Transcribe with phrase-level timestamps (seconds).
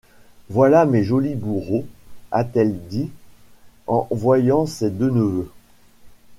[0.49, 1.85] Voilà mes jolis bourreaux,
[2.31, 3.11] a-t-elle dit
[3.85, 5.51] en voyant ses deux neveux.